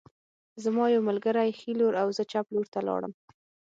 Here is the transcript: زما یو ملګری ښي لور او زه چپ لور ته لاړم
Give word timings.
زما 0.63 0.85
یو 0.93 1.01
ملګری 1.09 1.49
ښي 1.59 1.71
لور 1.79 1.93
او 2.01 2.07
زه 2.17 2.23
چپ 2.31 2.45
لور 2.55 2.67
ته 2.73 2.79
لاړم 2.87 3.13